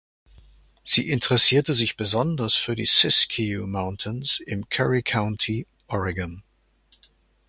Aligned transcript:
Sie 0.83 1.11
interessierte 1.11 1.75
sich 1.75 1.95
besonders 1.95 2.55
für 2.55 2.75
die 2.75 2.87
Siskiyou 2.87 3.67
Mountains 3.67 4.39
im 4.39 4.67
Curry 4.67 5.03
County 5.03 5.67
(Oregon). 5.85 6.41